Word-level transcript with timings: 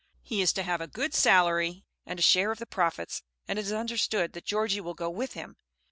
He 0.23 0.41
is 0.41 0.51
to 0.53 0.63
have 0.63 0.81
a 0.81 0.87
good 0.87 1.13
salary 1.13 1.85
and 2.07 2.17
a 2.17 2.23
share 2.23 2.49
of 2.49 2.57
the 2.57 2.65
profits, 2.65 3.21
and 3.47 3.59
it 3.59 3.65
is 3.67 3.71
understood 3.71 4.33
that 4.33 4.45
Georgie 4.45 4.81
will 4.81 4.95
go 4.95 5.11
with 5.11 5.33
him. 5.33 5.57